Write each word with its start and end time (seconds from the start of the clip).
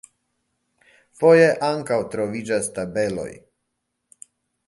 Foje 1.19 1.51
ankaŭ 1.67 1.99
troviĝas 2.15 2.71
tabeloj. 2.79 3.29